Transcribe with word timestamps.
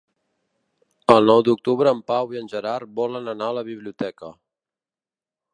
El 1.15 1.29
nou 1.31 1.43
d'octubre 1.49 1.93
en 1.97 2.01
Pau 2.13 2.33
i 2.37 2.41
en 2.41 2.51
Gerard 2.55 2.97
volen 3.03 3.33
anar 3.37 3.53
a 3.55 3.59
la 3.59 3.67
biblioteca. 3.71 4.35